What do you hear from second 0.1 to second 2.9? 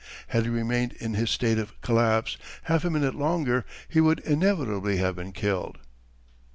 Had he remained in his state of collapse half a